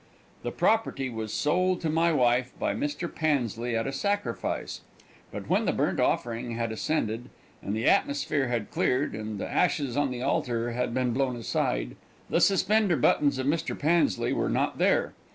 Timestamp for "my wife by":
1.91-2.73